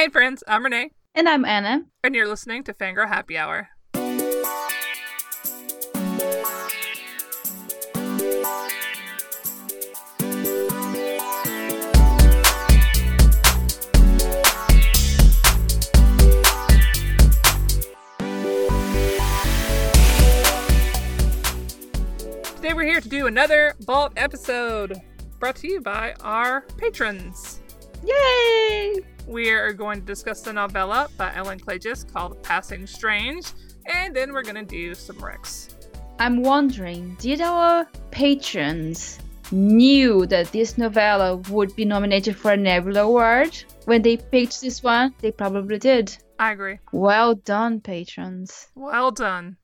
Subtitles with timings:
[0.00, 0.92] Hey, friends, I'm Renee.
[1.14, 1.84] And I'm Anna.
[2.02, 3.68] And you're listening to Fangirl Happy Hour.
[22.56, 24.98] Today we're here to do another Vault episode
[25.38, 27.60] brought to you by our patrons.
[28.02, 29.04] Yay!
[29.26, 33.46] We are going to discuss the novella by Ellen Klages called Passing Strange,
[33.86, 35.76] and then we're going to do some Rex.
[36.18, 39.18] I'm wondering, did our patrons
[39.52, 44.82] knew that this novella would be nominated for a Nebula Award when they picked this
[44.82, 45.14] one?
[45.20, 46.16] They probably did.
[46.38, 46.78] I agree.
[46.92, 48.68] Well done, patrons.
[48.74, 49.56] Well done.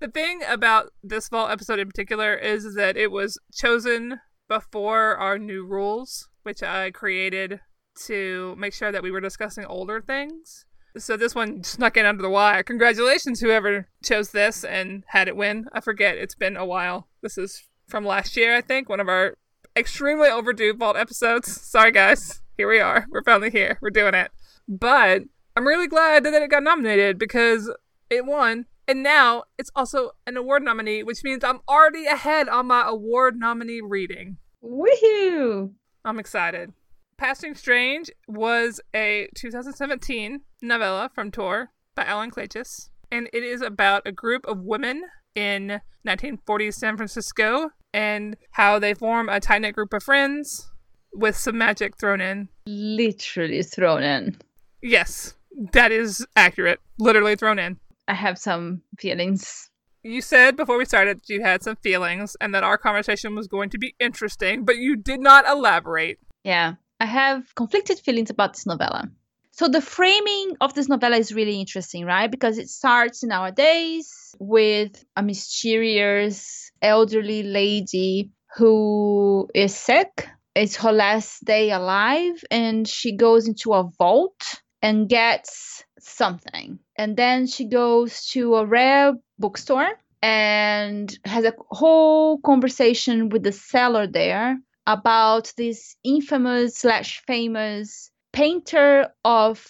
[0.00, 5.38] The thing about this fall episode in particular is that it was chosen before our
[5.38, 7.60] new rules, which I created
[8.06, 10.64] to make sure that we were discussing older things.
[10.96, 12.62] So this one snuck in under the wire.
[12.62, 15.66] Congratulations, whoever chose this and had it win.
[15.72, 17.08] I forget, it's been a while.
[17.22, 19.34] This is from last year, I think, one of our
[19.76, 21.60] extremely overdue vault episodes.
[21.70, 22.42] Sorry, guys.
[22.56, 23.06] Here we are.
[23.10, 23.78] We're finally here.
[23.80, 24.30] We're doing it.
[24.68, 25.22] But
[25.56, 27.72] I'm really glad that it got nominated because
[28.08, 32.66] it won and now it's also an award nominee, which means I'm already ahead on
[32.66, 34.38] my award nominee reading.
[34.64, 35.74] Woohoo!
[36.04, 36.72] I'm excited.
[37.20, 44.00] Passing Strange was a 2017 novella from Tor by Ellen Klages, and it is about
[44.06, 45.02] a group of women
[45.34, 50.72] in 1940s San Francisco and how they form a tight knit group of friends
[51.12, 52.48] with some magic thrown in.
[52.64, 54.38] Literally thrown in.
[54.80, 55.34] Yes,
[55.74, 56.80] that is accurate.
[56.98, 57.78] Literally thrown in.
[58.08, 59.68] I have some feelings.
[60.02, 63.46] You said before we started that you had some feelings and that our conversation was
[63.46, 66.18] going to be interesting, but you did not elaborate.
[66.44, 69.08] Yeah, I have conflicted feelings about this novella.
[69.52, 72.30] So the framing of this novella is really interesting, right?
[72.30, 80.28] Because it starts nowadays with a mysterious elderly lady who is sick.
[80.54, 86.78] It's her last day alive, and she goes into a vault and gets something.
[86.96, 89.90] And then she goes to a rare bookstore
[90.22, 94.58] and has a whole conversation with the seller there
[94.90, 99.64] about this infamous slash famous painter of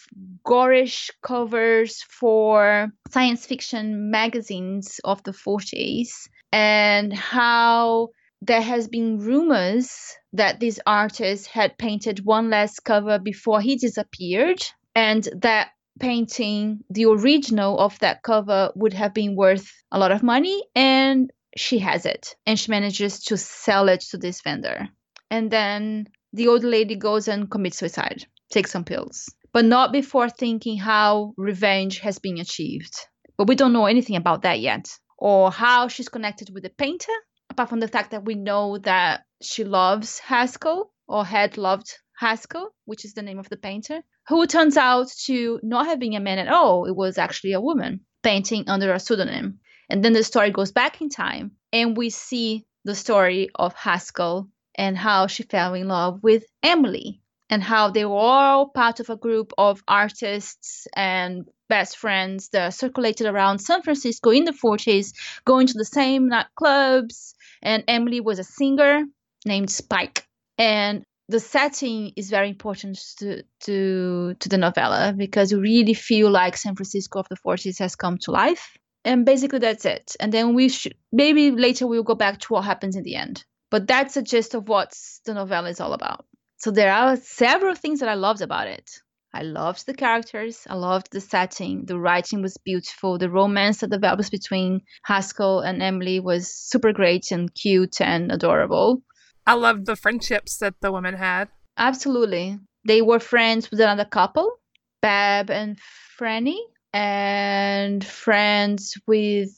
[0.47, 6.09] gorish covers for science fiction magazines of the 40s
[6.53, 8.09] and how
[8.41, 14.63] there has been rumors that this artist had painted one last cover before he disappeared
[14.95, 20.23] and that painting the original of that cover would have been worth a lot of
[20.23, 24.89] money and she has it and she manages to sell it to this vendor
[25.31, 30.29] and then the old lady goes and commits suicide takes some pills but not before
[30.29, 32.95] thinking how revenge has been achieved
[33.37, 37.13] but we don't know anything about that yet or how she's connected with the painter
[37.51, 42.75] apart from the fact that we know that she loves haskell or had loved haskell
[42.85, 46.21] which is the name of the painter who turns out to not have been a
[46.21, 46.85] man at all.
[46.85, 49.59] It was actually a woman painting under a pseudonym.
[49.89, 54.49] And then the story goes back in time, and we see the story of Haskell
[54.75, 57.21] and how she fell in love with Emily,
[57.51, 62.75] and how they were all part of a group of artists and best friends that
[62.75, 65.13] circulated around San Francisco in the 40s,
[65.45, 67.35] going to the same nightclubs.
[67.63, 69.05] And Emily was a singer
[69.45, 70.27] named Spike.
[70.59, 76.29] And the setting is very important to, to to the novella because you really feel
[76.29, 78.77] like San Francisco of the 40s has come to life.
[79.05, 80.17] And basically that's it.
[80.21, 83.45] And then we should maybe later we'll go back to what happens in the end.
[83.71, 84.93] But that's the gist of what
[85.25, 86.25] the novella is all about.
[86.57, 88.91] So there are several things that I loved about it.
[89.33, 90.67] I loved the characters.
[90.69, 91.85] I loved the setting.
[91.87, 93.17] The writing was beautiful.
[93.17, 99.03] The romance that develops between Haskell and Emily was super great and cute and adorable.
[99.47, 101.49] I loved the friendships that the women had.
[101.77, 102.59] Absolutely.
[102.85, 104.59] They were friends with another couple,
[105.01, 105.79] Bab and
[106.19, 106.59] Franny,
[106.93, 109.57] and friends with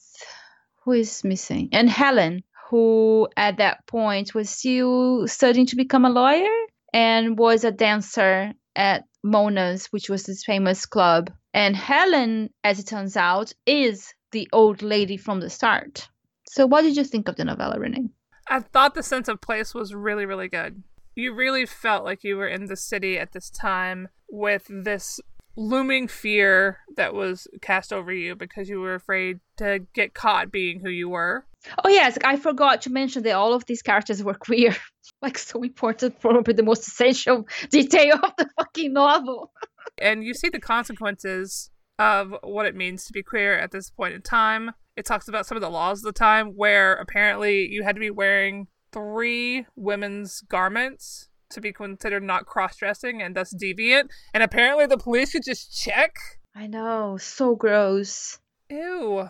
[0.85, 1.70] who is missing?
[1.73, 2.43] And Helen,
[2.73, 6.49] who at that point was still studying to become a lawyer
[6.95, 11.31] and was a dancer at Mona's, which was this famous club.
[11.53, 16.09] And Helen, as it turns out, is the old lady from the start.
[16.49, 18.09] So, what did you think of the novella, Renee?
[18.49, 20.83] I thought the sense of place was really, really good.
[21.15, 25.21] You really felt like you were in the city at this time with this
[25.57, 30.81] looming fear that was cast over you because you were afraid to get caught being
[30.81, 31.45] who you were.
[31.85, 34.76] Oh yes, I forgot to mention that all of these characters were queer.
[35.23, 39.53] like so important, probably the most essential detail of the fucking novel.
[39.99, 44.14] and you see the consequences of what it means to be queer at this point
[44.14, 44.73] in time.
[44.97, 48.00] It talks about some of the laws of the time where apparently you had to
[48.00, 54.08] be wearing three women's garments to be considered not cross dressing and thus deviant.
[54.35, 56.15] And apparently the police could just check.
[56.55, 58.38] I know, so gross.
[58.69, 59.29] Ew.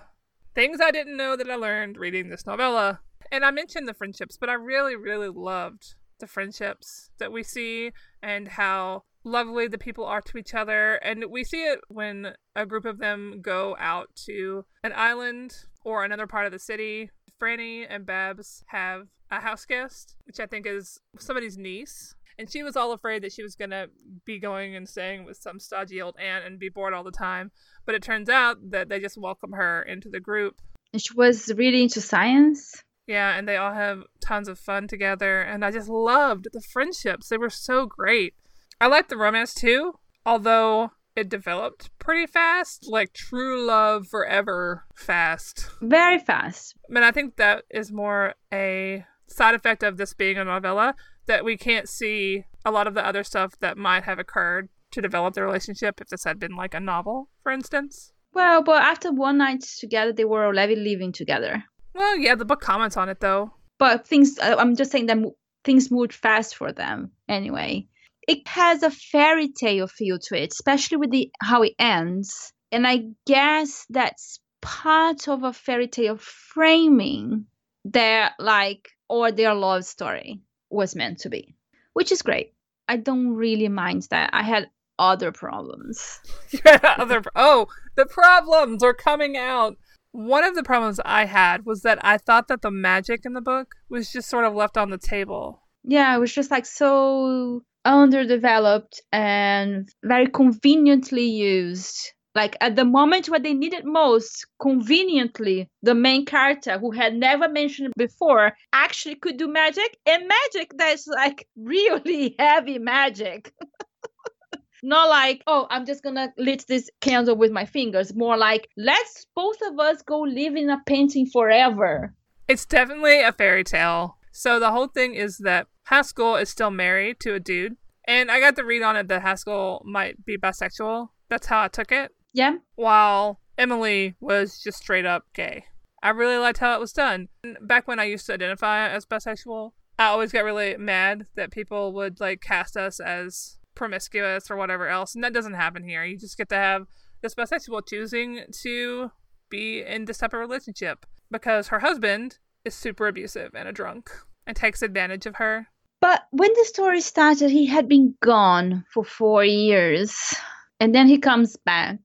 [0.55, 3.01] Things I didn't know that I learned reading this novella.
[3.31, 7.93] And I mentioned the friendships, but I really, really loved the friendships that we see
[8.23, 10.97] and how lovely the people are to each other.
[10.97, 16.05] And we see it when a group of them go out to an island or
[16.05, 17.11] another part of the city.
[17.41, 22.15] Franny and Babs have a house guest, which I think is somebody's niece.
[22.39, 23.89] And she was all afraid that she was going to
[24.25, 27.51] be going and staying with some stodgy old aunt and be bored all the time.
[27.85, 30.61] But it turns out that they just welcome her into the group.
[30.93, 32.83] And she was really into science.
[33.07, 35.41] Yeah, and they all have tons of fun together.
[35.43, 37.29] And I just loved the friendships.
[37.29, 38.35] They were so great.
[38.81, 39.95] I liked the romance too,
[40.25, 45.69] although it developed pretty fast, like true love forever fast.
[45.81, 46.75] Very fast.
[46.89, 50.95] And I think that is more a side effect of this being a novella
[51.27, 55.01] that we can't see a lot of the other stuff that might have occurred to
[55.01, 58.13] develop the relationship if this had been like a novel, for instance.
[58.35, 61.65] Well, but after one night together, they were already living together.
[61.95, 63.53] Well, yeah, the book comments on it though.
[63.79, 65.19] But things, uh, I'm just saying that
[65.65, 67.87] things moved fast for them anyway
[68.29, 72.53] it has a fairy tale feel to it, especially with the how it ends.
[72.71, 77.47] And I guess that's part of a fairy tale framing
[77.85, 80.41] their like or their love story
[80.73, 81.55] was meant to be,
[81.93, 82.55] which is great.
[82.89, 84.31] I don't really mind that.
[84.33, 86.21] I had other problems.
[86.65, 87.67] yeah, other oh,
[87.97, 89.77] the problems are coming out.
[90.13, 93.41] One of the problems I had was that I thought that the magic in the
[93.41, 95.63] book was just sort of left on the table.
[95.85, 102.13] Yeah, it was just like so underdeveloped and very conveniently used.
[102.35, 107.49] Like at the moment where they needed most, conveniently, the main character who had never
[107.49, 113.53] mentioned before actually could do magic and magic that's like really heavy magic.
[114.85, 118.15] Not like, oh, I'm just gonna lit this candle with my fingers.
[118.15, 122.15] More like, let's both of us go live in a painting forever.
[122.49, 124.17] It's definitely a fairy tale.
[124.33, 127.77] So the whole thing is that Haskell is still married to a dude.
[128.09, 131.09] And I got the read on it that Haskell might be bisexual.
[131.29, 132.11] That's how I took it.
[132.33, 132.57] Yeah.
[132.75, 135.65] While Emily was just straight up gay.
[136.03, 137.29] I really liked how it was done.
[137.61, 141.93] Back when I used to identify as bisexual, I always got really mad that people
[141.93, 145.15] would like cast us as promiscuous or whatever else.
[145.15, 146.05] And that doesn't happen here.
[146.05, 146.87] You just get to have
[147.23, 149.11] this bisexual choosing to
[149.49, 154.11] be in this type of relationship because her husband is super abusive and a drunk
[154.47, 155.69] and takes advantage of her.
[156.01, 160.35] But when the story started, he had been gone for four years.
[160.81, 161.99] And then he comes back.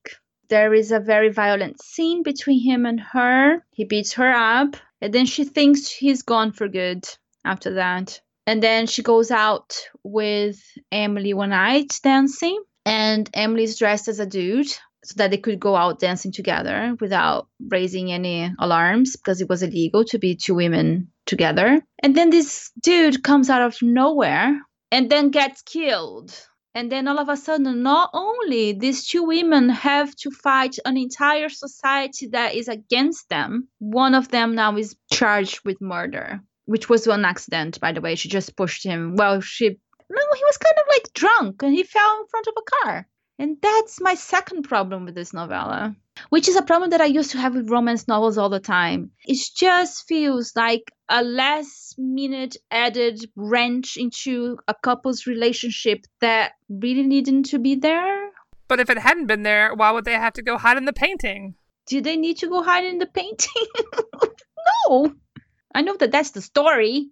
[0.50, 3.66] There is a very violent scene between him and her.
[3.72, 4.78] He beats her up.
[5.02, 7.06] And then she thinks he's gone for good
[7.44, 8.22] after that.
[8.46, 10.62] And then she goes out with
[10.92, 12.62] Emily one night dancing.
[12.86, 14.70] And Emily's dressed as a dude
[15.04, 19.64] so that they could go out dancing together without raising any alarms because it was
[19.64, 21.82] illegal to be two women together.
[22.02, 24.60] And then this dude comes out of nowhere
[24.92, 26.34] and then gets killed.
[26.76, 30.96] And then all of a sudden, not only these two women have to fight an
[30.98, 36.88] entire society that is against them, one of them now is charged with murder, which
[36.88, 38.16] was an accident, by the way.
[38.16, 39.16] She just pushed him.
[39.16, 39.70] Well, she.
[39.70, 43.08] No, he was kind of like drunk and he fell in front of a car.
[43.40, 45.96] And that's my second problem with this novella,
[46.30, 49.12] which is a problem that I used to have with romance novels all the time.
[49.26, 57.04] It just feels like a last minute added wrench into a couple's relationship that really
[57.04, 58.32] needed to be there.
[58.68, 60.94] But if it hadn't been there, why would they have to go hide in the
[60.94, 61.56] painting?
[61.86, 63.68] Do they need to go hide in the painting?
[64.90, 65.14] no.
[65.76, 67.12] I know that that's the story,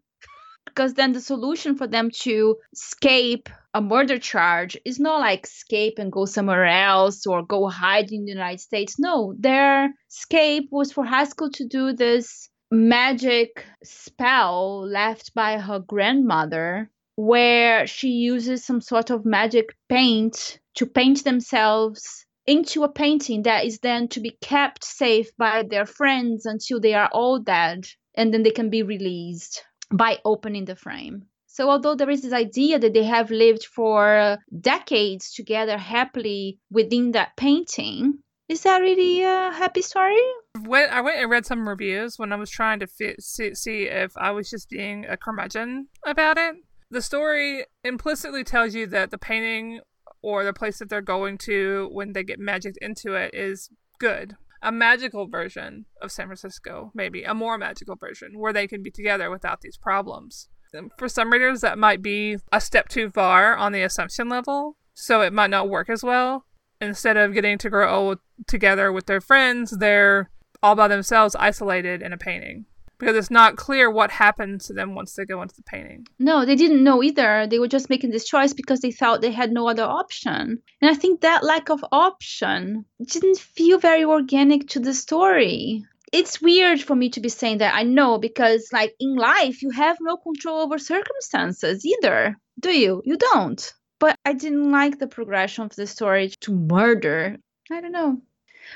[0.65, 5.99] because then the solution for them to escape a murder charge is not like escape
[5.99, 8.97] and go somewhere else or go hide in the United States.
[8.97, 16.89] No, their escape was for Haskell to do this magic spell left by her grandmother
[17.17, 23.65] where she uses some sort of magic paint to paint themselves into a painting that
[23.65, 28.33] is then to be kept safe by their friends until they are all dead and
[28.33, 31.27] then they can be released by opening the frame.
[31.55, 37.13] So, although there is this idea that they have lived for decades together happily within
[37.13, 38.19] that painting,
[38.49, 40.19] is that really a happy story?
[40.65, 43.83] When I went and read some reviews when I was trying to fit, see, see
[43.83, 46.55] if I was just being a curmudgeon about it.
[46.91, 49.79] The story implicitly tells you that the painting
[50.21, 54.35] or the place that they're going to when they get magicked into it is good.
[54.61, 58.91] A magical version of San Francisco, maybe a more magical version where they can be
[58.91, 60.49] together without these problems.
[60.97, 65.21] For some readers, that might be a step too far on the assumption level, so
[65.21, 66.45] it might not work as well.
[66.81, 70.29] Instead of getting to grow old together with their friends, they're
[70.61, 72.65] all by themselves, isolated in a painting
[72.97, 76.07] because it's not clear what happens to them once they go into the painting.
[76.19, 77.47] No, they didn't know either.
[77.47, 80.61] They were just making this choice because they thought they had no other option.
[80.81, 85.83] And I think that lack of option didn't feel very organic to the story.
[86.11, 89.71] It's weird for me to be saying that, I know, because like in life, you
[89.71, 93.01] have no control over circumstances either, do you?
[93.05, 93.73] You don't.
[93.99, 97.37] But I didn't like the progression of the story to murder.
[97.71, 98.21] I don't know.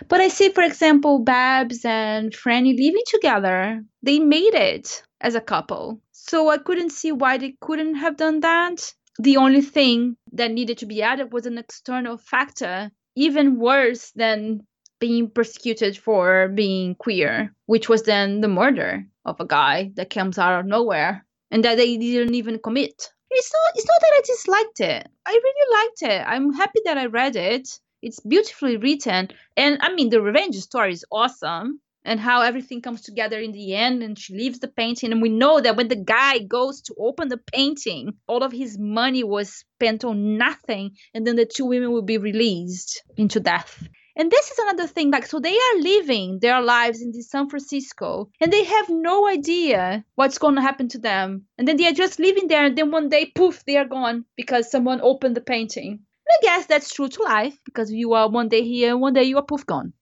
[0.07, 3.83] But I see, for example, Babs and Franny living together.
[4.03, 6.01] They made it as a couple.
[6.11, 8.93] So I couldn't see why they couldn't have done that.
[9.19, 14.61] The only thing that needed to be added was an external factor, even worse than
[14.99, 20.37] being persecuted for being queer, which was then the murder of a guy that comes
[20.37, 23.11] out of nowhere and that they didn't even commit.
[23.31, 25.07] It's not it's not that I disliked it.
[25.25, 26.23] I really liked it.
[26.27, 27.69] I'm happy that I read it.
[28.01, 29.29] It's beautifully written.
[29.57, 31.79] And I mean, the revenge story is awesome.
[32.05, 35.11] And how everything comes together in the end, and she leaves the painting.
[35.11, 38.79] And we know that when the guy goes to open the painting, all of his
[38.79, 40.95] money was spent on nothing.
[41.13, 43.85] And then the two women will be released into death.
[44.15, 47.49] And this is another thing, like, so they are living their lives in this San
[47.49, 51.45] Francisco and they have no idea what's going to happen to them.
[51.57, 54.25] And then they are just living there, and then one day, poof, they are gone
[54.35, 55.99] because someone opened the painting.
[56.29, 59.23] I guess that's true to life because you are one day here, and one day
[59.23, 59.93] you are poof gone.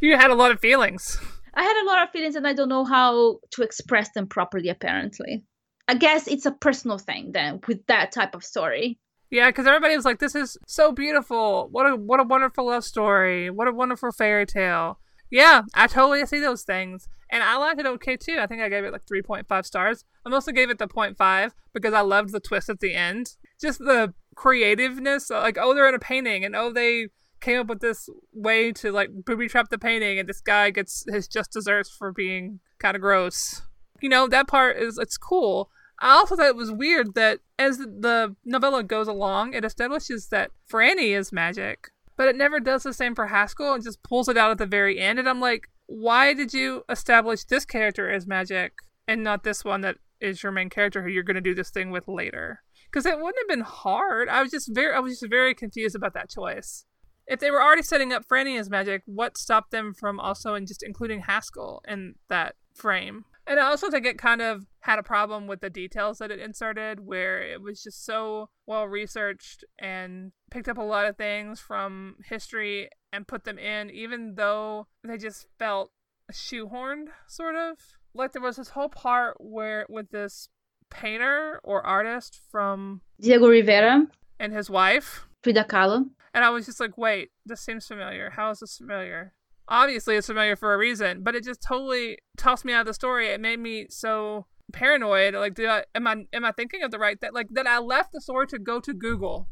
[0.00, 1.18] You had a lot of feelings.
[1.54, 4.68] I had a lot of feelings and I don't know how to express them properly,
[4.68, 5.42] apparently.
[5.88, 8.98] I guess it's a personal thing then with that type of story.
[9.30, 11.68] Yeah, because everybody was like, "This is so beautiful!
[11.70, 13.50] What a what a wonderful love story!
[13.50, 14.98] What a wonderful fairy tale!"
[15.30, 18.38] Yeah, I totally see those things, and I liked it okay too.
[18.40, 20.04] I think I gave it like three point five stars.
[20.26, 23.36] I mostly gave it the 0.5 because I loved the twist at the end.
[23.60, 27.08] Just the creativeness uh, like oh they're in a painting and oh they
[27.40, 31.04] came up with this way to like booby trap the painting and this guy gets
[31.10, 33.62] his just desserts for being kind of gross
[34.00, 37.78] you know that part is it's cool i also thought it was weird that as
[37.78, 42.92] the novella goes along it establishes that franny is magic but it never does the
[42.92, 45.68] same for haskell and just pulls it out at the very end and i'm like
[45.86, 48.72] why did you establish this character as magic
[49.08, 51.70] and not this one that is your main character who you're going to do this
[51.70, 54.28] thing with later because it wouldn't have been hard.
[54.28, 56.84] I was just very, I was just very confused about that choice.
[57.26, 60.66] If they were already setting up Franny as magic, what stopped them from also and
[60.66, 63.24] just including Haskell in that frame?
[63.46, 66.38] And I also think it kind of had a problem with the details that it
[66.38, 71.60] inserted, where it was just so well researched and picked up a lot of things
[71.60, 75.90] from history and put them in, even though they just felt
[76.32, 77.78] shoehorned, sort of.
[78.14, 80.48] Like there was this whole part where with this
[80.90, 84.06] painter or artist from Diego Rivera
[84.40, 86.06] and his wife Frida Kahlo.
[86.34, 88.30] And I was just like, wait, this seems familiar.
[88.30, 89.34] How is this familiar?
[89.68, 92.94] Obviously, it's familiar for a reason, but it just totally tossed me out of the
[92.94, 93.28] story.
[93.28, 95.34] It made me so paranoid.
[95.34, 97.78] Like, do I, am I am I thinking of the right that like that I
[97.78, 99.48] left the story to go to Google,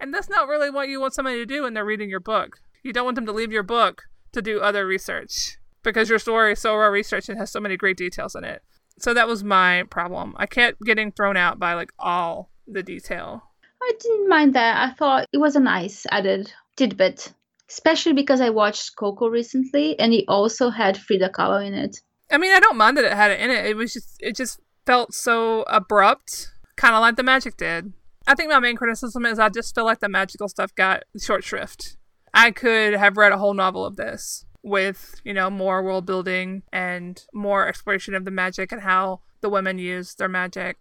[0.00, 2.58] and that's not really what you want somebody to do when they're reading your book.
[2.82, 6.52] You don't want them to leave your book to do other research because your story
[6.52, 8.62] is so well researched and has so many great details in it.
[8.98, 10.34] So that was my problem.
[10.36, 13.42] I kept getting thrown out by like all the detail.
[13.82, 14.88] I didn't mind that.
[14.88, 17.32] I thought it was a nice added tidbit,
[17.68, 22.00] especially because I watched Coco recently and it also had Frida Kahlo in it.
[22.32, 23.66] I mean, I don't mind that it had it in it.
[23.66, 27.92] It was just it just felt so abrupt, kind of like the magic did.
[28.26, 31.44] I think my main criticism is I just feel like the magical stuff got short
[31.44, 31.96] shrift.
[32.32, 36.62] I could have read a whole novel of this with, you know, more world building
[36.72, 40.76] and more exploration of the magic and how the women use their magic.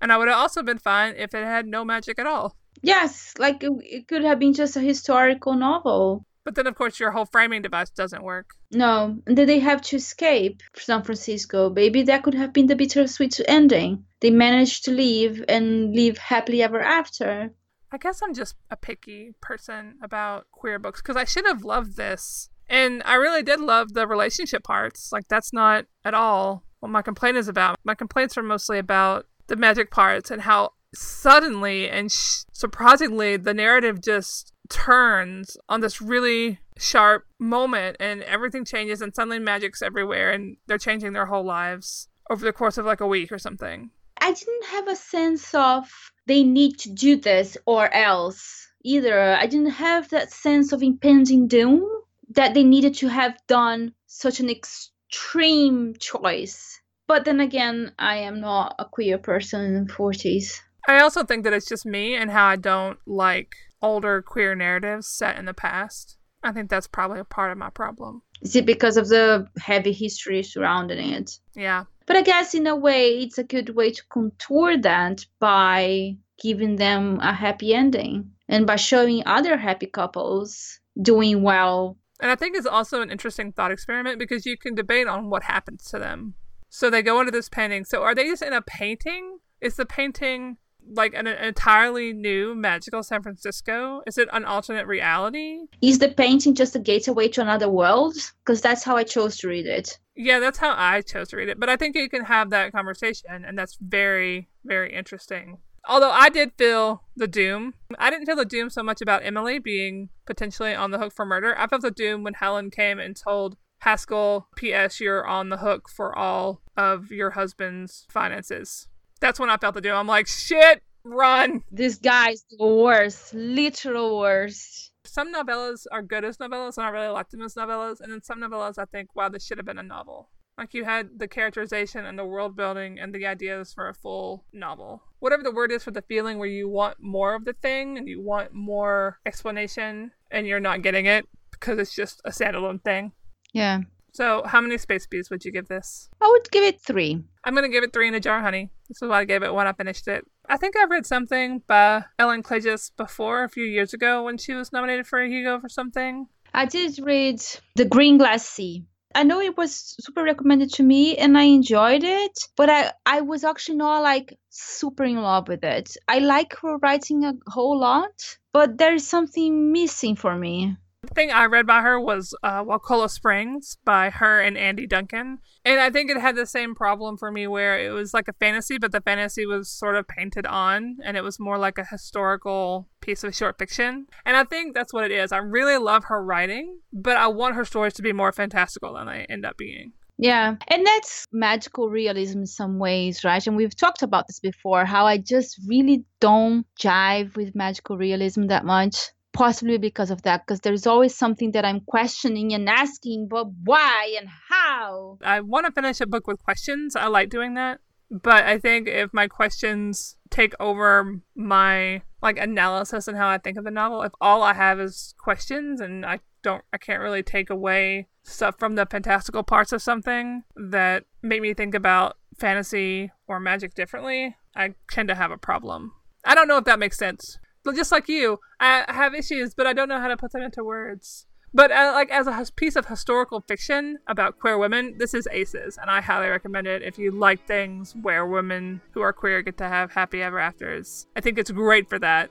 [0.00, 2.56] And I would have also been fine if it had no magic at all.
[2.82, 6.26] Yes, like it, it could have been just a historical novel.
[6.46, 8.50] But then, of course, your whole framing device doesn't work.
[8.70, 11.70] No, and then they have to escape San Francisco.
[11.70, 14.04] Maybe that could have been the bittersweet ending.
[14.20, 17.52] They managed to leave and live happily ever after.
[17.90, 21.96] I guess I'm just a picky person about queer books because I should have loved
[21.96, 25.10] this and I really did love the relationship parts.
[25.12, 27.76] Like, that's not at all what my complaint is about.
[27.84, 33.54] My complaints are mostly about the magic parts and how suddenly and sh- surprisingly the
[33.54, 40.30] narrative just turns on this really sharp moment and everything changes and suddenly magic's everywhere
[40.30, 43.90] and they're changing their whole lives over the course of like a week or something.
[44.20, 45.88] I didn't have a sense of
[46.26, 49.34] they need to do this or else either.
[49.34, 51.86] I didn't have that sense of impending doom
[52.30, 56.80] that they needed to have done such an extreme choice.
[57.06, 60.60] But then again, I am not a queer person in the 40s.
[60.88, 65.08] I also think that it's just me and how I don't like older queer narratives
[65.08, 66.16] set in the past.
[66.42, 68.22] I think that's probably a part of my problem.
[68.42, 71.38] Is it because of the heavy history surrounding it?
[71.54, 71.84] Yeah.
[72.06, 76.76] But I guess in a way, it's a good way to contour that by giving
[76.76, 81.96] them a happy ending and by showing other happy couples doing well.
[82.20, 85.42] And I think it's also an interesting thought experiment because you can debate on what
[85.42, 86.34] happens to them.
[86.68, 87.84] So they go into this painting.
[87.84, 89.38] So are they just in a painting?
[89.60, 90.58] Is the painting
[90.90, 94.02] like an, an entirely new magical San Francisco?
[94.06, 95.66] Is it an alternate reality?
[95.82, 98.16] Is the painting just a gateway to another world?
[98.44, 99.98] Because that's how I chose to read it.
[100.14, 101.60] Yeah, that's how I chose to read it.
[101.60, 105.58] But I think you can have that conversation, and that's very, very interesting.
[105.88, 107.74] Although I did feel the doom.
[107.98, 111.24] I didn't feel the doom so much about Emily being potentially on the hook for
[111.24, 111.56] murder.
[111.56, 115.88] I felt the doom when Helen came and told Haskell, P.S., you're on the hook
[115.88, 118.88] for all of your husband's finances.
[119.20, 119.96] That's when I felt the doom.
[119.96, 121.62] I'm like, shit, run.
[121.70, 124.92] This guy's the worst, literal worst.
[125.04, 128.00] Some novellas are good as novellas, and I really like them as novellas.
[128.00, 130.30] And then some novellas, I think, wow, this should have been a novel.
[130.58, 134.46] Like you had the characterization and the world building and the ideas for a full
[134.52, 135.02] novel.
[135.18, 138.08] Whatever the word is for the feeling where you want more of the thing and
[138.08, 143.12] you want more explanation and you're not getting it because it's just a standalone thing.
[143.52, 143.80] Yeah.
[144.16, 146.08] So, how many space bees would you give this?
[146.22, 147.22] I would give it three.
[147.44, 148.70] I'm going to give it three in a jar, honey.
[148.88, 150.24] This is why I gave it when I finished it.
[150.48, 154.54] I think I've read something by Ellen Klages before, a few years ago, when she
[154.54, 156.28] was nominated for a Hugo for something.
[156.54, 157.42] I did read
[157.74, 158.86] The Green Glass Sea.
[159.14, 163.20] I know it was super recommended to me and I enjoyed it, but I, I
[163.20, 165.94] was actually not like super in love with it.
[166.08, 171.30] I like her writing a whole lot, but there is something missing for me thing
[171.30, 172.64] I read by her was uh,
[173.08, 175.38] Springs by her and Andy Duncan.
[175.64, 178.32] And I think it had the same problem for me where it was like a
[178.34, 181.84] fantasy, but the fantasy was sort of painted on and it was more like a
[181.84, 184.06] historical piece of short fiction.
[184.24, 185.32] And I think that's what it is.
[185.32, 189.06] I really love her writing, but I want her stories to be more fantastical than
[189.06, 189.92] they end up being.
[190.18, 190.56] Yeah.
[190.68, 193.46] And that's magical realism in some ways, right?
[193.46, 198.46] And we've talked about this before how I just really don't jive with magical realism
[198.46, 198.96] that much
[199.36, 204.16] possibly because of that because there's always something that i'm questioning and asking but why
[204.18, 205.18] and how?
[205.22, 206.96] I want to finish a book with questions.
[206.96, 207.80] I like doing that.
[208.10, 213.58] But i think if my questions take over my like analysis and how i think
[213.58, 217.24] of the novel if all i have is questions and i don't i can't really
[217.24, 223.10] take away stuff from the fantastical parts of something that make me think about fantasy
[223.26, 225.92] or magic differently i tend to have a problem.
[226.24, 227.38] I don't know if that makes sense
[227.72, 230.64] just like you, I have issues, but I don't know how to put them into
[230.64, 231.26] words.
[231.54, 235.78] But uh, like as a piece of historical fiction about queer women, this is Aces,
[235.80, 239.56] and I highly recommend it if you like things where women who are queer get
[239.58, 241.06] to have happy ever afters.
[241.16, 242.30] I think it's great for that.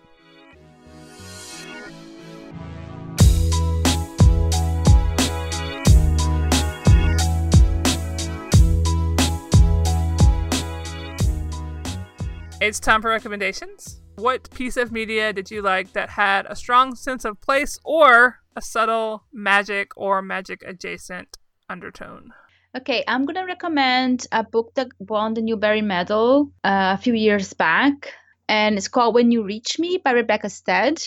[12.62, 14.02] It's time for recommendations.
[14.16, 18.40] What piece of media did you like that had a strong sense of place or
[18.56, 21.38] a subtle magic or magic adjacent
[21.70, 22.32] undertone?
[22.78, 27.52] Okay, I'm gonna recommend a book that won the Newbery Medal uh, a few years
[27.52, 28.14] back,
[28.48, 30.98] and it's called When You Reach Me by Rebecca Stead.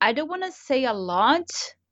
[0.00, 1.50] I don't want to say a lot,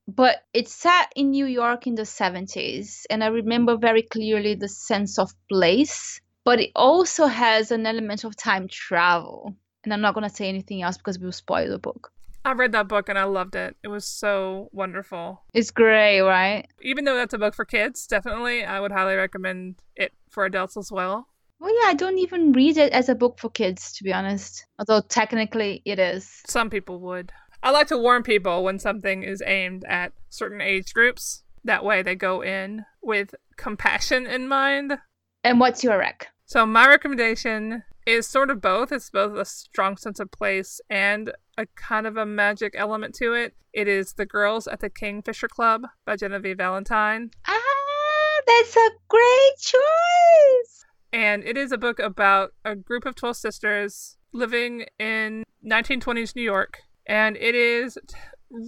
[0.09, 4.69] but it's set in New York in the 70s, and I remember very clearly the
[4.69, 10.15] sense of place, but it also has an element of time travel and I'm not
[10.15, 12.11] going to say anything else because we'll spoil the book.
[12.47, 13.77] I read that book and I loved it.
[13.83, 15.43] It was so wonderful.
[15.55, 16.67] It's great, right?
[16.83, 20.77] Even though that's a book for kids, definitely, I would highly recommend it for adults
[20.77, 21.29] as well.
[21.59, 24.67] Well, yeah, I don't even read it as a book for kids, to be honest.
[24.79, 26.43] Although technically it is.
[26.47, 27.33] Some people would.
[27.63, 31.43] I like to warn people when something is aimed at certain age groups.
[31.65, 34.99] That way they go in with compassion in mind.
[35.43, 36.29] And what's your rec?
[36.47, 38.93] So, my recommendation is sort of both.
[38.93, 43.33] It's both a strong sense of place and a kind of a magic element to
[43.33, 43.55] it.
[43.73, 47.31] It is The Girls at the Kingfisher Club by Genevieve Valentine.
[47.47, 50.85] Ah, that's a great choice.
[51.13, 56.43] And it is a book about a group of 12 sisters living in 1920s New
[56.43, 56.81] York.
[57.07, 57.97] And it is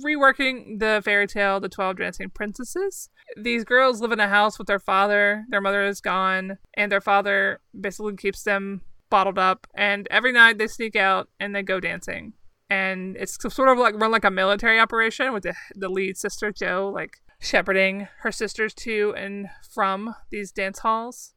[0.05, 3.09] reworking the fairy tale, The 12 Dancing Princesses.
[3.37, 5.45] These girls live in a house with their father.
[5.49, 10.59] Their mother is gone, and their father basically keeps them bottled up, and every night
[10.59, 12.33] they sneak out and they go dancing.
[12.69, 16.51] and it's sort of like run like a military operation with the the lead sister
[16.51, 21.35] Jo like shepherding her sisters to and from these dance halls.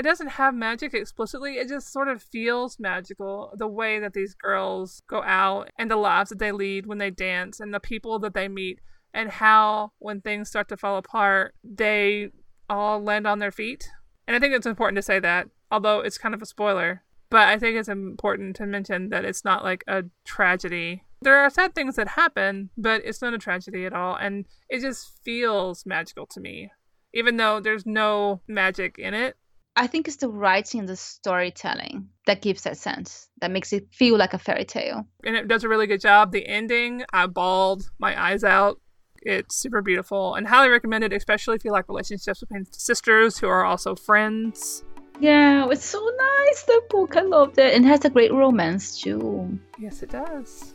[0.00, 4.34] It doesn't have magic explicitly, it just sort of feels magical the way that these
[4.34, 8.18] girls go out and the lives that they lead when they dance and the people
[8.20, 8.80] that they meet
[9.12, 12.30] and how when things start to fall apart, they
[12.70, 13.90] all land on their feet.
[14.26, 17.02] And I think it's important to say that, although it's kind of a spoiler.
[17.28, 21.04] But I think it's important to mention that it's not like a tragedy.
[21.20, 24.16] There are sad things that happen, but it's not a tragedy at all.
[24.16, 26.70] And it just feels magical to me,
[27.12, 29.36] even though there's no magic in it.
[29.76, 33.86] I think it's the writing and the storytelling that gives that sense, that makes it
[33.92, 35.06] feel like a fairy tale.
[35.24, 36.32] And it does a really good job.
[36.32, 38.80] The ending, I bawled my eyes out.
[39.22, 43.64] It's super beautiful and highly recommended, especially if you like relationships between sisters who are
[43.64, 44.82] also friends.
[45.20, 46.62] Yeah, it's so nice.
[46.62, 47.74] The book, I loved it.
[47.74, 49.58] And it has a great romance too.
[49.78, 50.74] Yes, it does.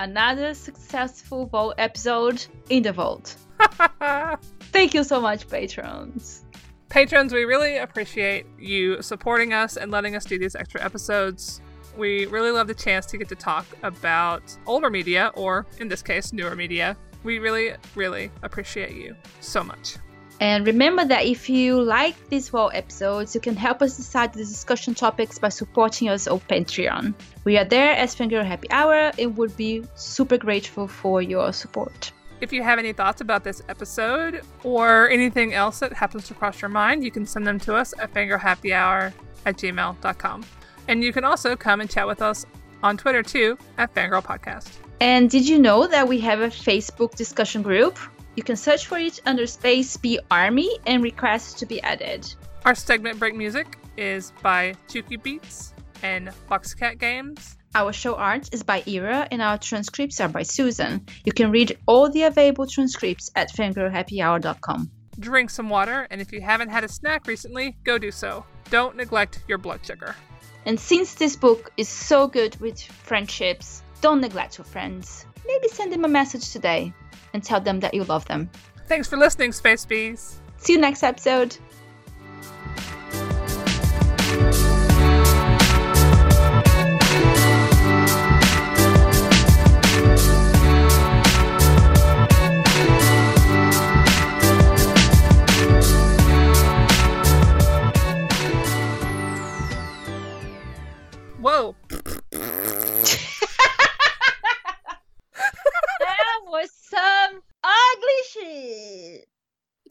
[0.00, 3.36] Another successful Vault episode in the Vault.
[4.72, 6.42] Thank you so much, patrons.
[6.88, 11.60] Patrons, we really appreciate you supporting us and letting us do these extra episodes.
[11.98, 16.00] We really love the chance to get to talk about older media, or in this
[16.00, 16.96] case, newer media.
[17.22, 19.96] We really, really appreciate you so much.
[20.40, 24.38] And remember that if you like these Vault episodes, you can help us decide the
[24.38, 27.14] discussion topics by supporting us on Patreon.
[27.44, 32.12] We are there as Fangirl Happy Hour and would be super grateful for your support.
[32.40, 36.62] If you have any thoughts about this episode or anything else that happens to cross
[36.62, 39.12] your mind, you can send them to us at fangirlhappyhour
[39.44, 40.44] at gmail.com.
[40.88, 42.46] And you can also come and chat with us
[42.82, 44.70] on Twitter too at Fangirl Podcast.
[45.02, 47.98] And did you know that we have a Facebook discussion group?
[48.40, 52.26] You can search for it under Space Bee Army and request to be added.
[52.64, 57.58] Our segment break music is by Chuki Beats and Boxcat Games.
[57.74, 61.04] Our show art is by Ira and our transcripts are by Susan.
[61.26, 64.90] You can read all the available transcripts at fangirlhappyhour.com.
[65.18, 68.46] Drink some water, and if you haven't had a snack recently, go do so.
[68.70, 70.16] Don't neglect your blood sugar.
[70.64, 75.26] And since this book is so good with friendships, don't neglect your friends.
[75.46, 76.94] Maybe send them a message today
[77.32, 78.50] and tell them that you love them.
[78.86, 80.40] Thanks for listening, Space Bees.
[80.56, 81.56] See you next episode.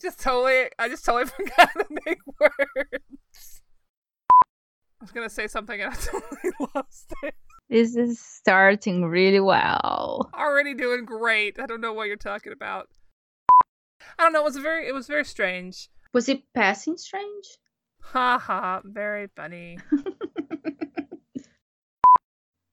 [0.02, 3.62] Just totally, I just totally forgot to make words.
[4.32, 7.36] I was gonna say something and I totally lost it.
[7.70, 10.30] This is starting really well.
[10.34, 11.60] Already doing great.
[11.60, 12.88] I don't know what you're talking about.
[14.18, 14.42] I don't know.
[14.42, 15.90] It was very, it was very strange.
[16.14, 17.46] Was it passing strange?
[18.02, 18.82] Ha ha.
[18.84, 19.78] Very funny.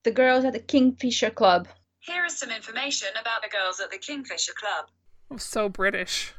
[0.07, 1.67] The girls at the Kingfisher Club.
[1.99, 4.87] Here is some information about the girls at the Kingfisher Club.
[5.33, 6.33] I'm so British.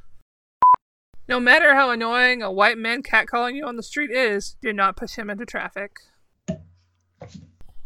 [1.29, 4.95] No matter how annoying a white man catcalling you on the street is, do not
[4.95, 5.97] push him into traffic.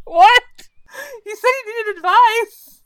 [0.04, 0.44] What?
[1.26, 2.81] You said you needed advice.